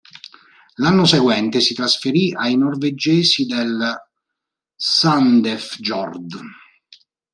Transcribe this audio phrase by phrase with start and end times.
[0.77, 3.95] L'anno seguente, si trasferì ai norvegesi del
[4.75, 6.39] Sandefjord.